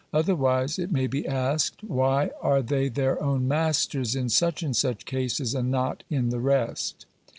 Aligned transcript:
Otherwise 0.11 0.79
it 0.79 0.91
may 0.91 1.05
be 1.05 1.27
asked— 1.27 1.83
why 1.83 2.31
are 2.41 2.63
they 2.63 2.89
their 2.89 3.21
own 3.21 3.47
masters 3.47 4.15
in 4.15 4.29
such 4.29 4.63
and 4.63 4.75
such 4.75 5.05
cases, 5.05 5.53
and 5.53 5.69
not 5.69 6.01
in 6.09 6.31
the 6.31 6.39
rest 6.39 7.05